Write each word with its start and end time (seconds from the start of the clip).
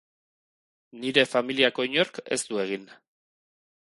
Nire 1.03 1.25
familiako 1.33 1.87
inork 1.91 2.19
ez 2.37 2.41
du 2.49 2.61
egin. 2.65 2.89